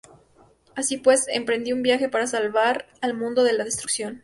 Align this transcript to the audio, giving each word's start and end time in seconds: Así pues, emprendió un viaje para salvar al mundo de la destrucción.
Así 0.73 0.97
pues, 0.97 1.27
emprendió 1.27 1.75
un 1.75 1.83
viaje 1.83 2.09
para 2.09 2.25
salvar 2.25 2.87
al 3.01 3.13
mundo 3.13 3.43
de 3.43 3.53
la 3.53 3.65
destrucción. 3.65 4.19